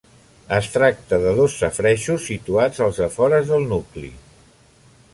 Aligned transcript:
Es 0.55 0.69
tracta 0.75 1.19
de 1.25 1.33
dos 1.41 1.59
safaretjos 1.63 2.25
situats 2.31 2.83
als 2.89 3.05
afores 3.11 3.55
del 3.55 3.71
nucli. 3.75 4.15